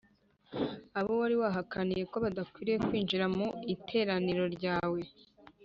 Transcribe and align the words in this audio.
Abo 0.99 1.11
wari 1.21 1.35
wahakaniye 1.41 2.03
ko 2.11 2.17
badakwiriye 2.23 2.77
kwinjira 2.87 3.25
mu 3.35 3.47
iteraniro 3.75 4.45
ryawe. 4.55 5.01